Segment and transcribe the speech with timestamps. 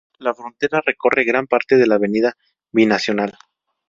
[0.27, 2.35] La frontera recorre gran parte de la avenida
[2.71, 3.37] binacional.